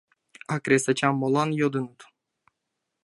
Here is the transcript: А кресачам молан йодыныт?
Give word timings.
А 0.53 0.55
кресачам 0.63 1.15
молан 1.17 1.49
йодыныт? 1.59 1.99